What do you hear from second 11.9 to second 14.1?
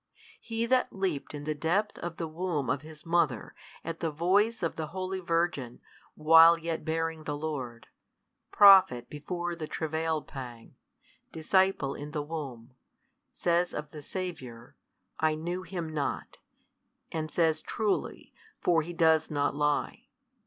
in the womb, says of the